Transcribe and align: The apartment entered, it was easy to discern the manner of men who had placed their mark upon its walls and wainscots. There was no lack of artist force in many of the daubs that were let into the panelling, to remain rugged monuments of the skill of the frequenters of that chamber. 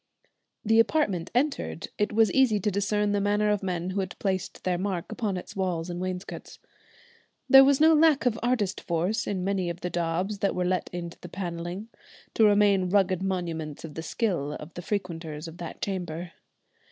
The 0.65 0.79
apartment 0.79 1.29
entered, 1.35 1.89
it 1.99 2.11
was 2.11 2.31
easy 2.31 2.59
to 2.61 2.71
discern 2.71 3.11
the 3.11 3.21
manner 3.21 3.51
of 3.51 3.61
men 3.61 3.91
who 3.91 3.99
had 3.99 4.17
placed 4.17 4.63
their 4.63 4.79
mark 4.79 5.11
upon 5.11 5.37
its 5.37 5.55
walls 5.55 5.91
and 5.91 6.01
wainscots. 6.01 6.57
There 7.47 7.63
was 7.63 7.79
no 7.79 7.93
lack 7.93 8.25
of 8.25 8.39
artist 8.41 8.81
force 8.81 9.27
in 9.27 9.43
many 9.43 9.69
of 9.69 9.81
the 9.81 9.91
daubs 9.91 10.39
that 10.39 10.55
were 10.55 10.65
let 10.65 10.89
into 10.91 11.19
the 11.19 11.29
panelling, 11.29 11.89
to 12.33 12.43
remain 12.43 12.89
rugged 12.89 13.21
monuments 13.21 13.85
of 13.85 13.93
the 13.93 14.01
skill 14.01 14.53
of 14.53 14.73
the 14.73 14.81
frequenters 14.81 15.47
of 15.47 15.57
that 15.57 15.83
chamber. 15.83 16.31